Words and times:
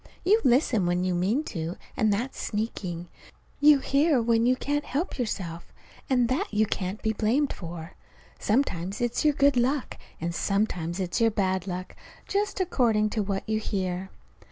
You 0.25 0.41
listen 0.43 0.87
when 0.87 1.03
you 1.03 1.13
mean 1.13 1.43
to, 1.53 1.77
and 1.95 2.11
that's 2.11 2.39
sneaking. 2.39 3.07
You 3.59 3.77
hear 3.77 4.19
when 4.19 4.47
you 4.47 4.55
can't 4.55 4.83
help 4.83 5.19
yourself, 5.19 5.71
and 6.09 6.27
that 6.27 6.51
you 6.51 6.65
can't 6.65 6.99
be 7.03 7.13
blamed 7.13 7.53
for. 7.53 7.93
Sometimes 8.39 8.99
it's 8.99 9.23
your 9.23 9.35
good 9.35 9.55
luck, 9.57 9.99
and 10.19 10.33
sometimes 10.33 10.99
it's 10.99 11.21
your 11.21 11.29
bad 11.29 11.67
luck 11.67 11.95
just 12.27 12.59
according 12.59 13.11
to 13.11 13.21
what 13.21 13.47
you 13.47 13.59
hear! 13.59 14.09